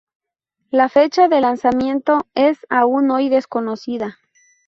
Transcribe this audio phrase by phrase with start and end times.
[0.71, 4.17] La fecha de lanzamiento es, aún hoy, desconocida.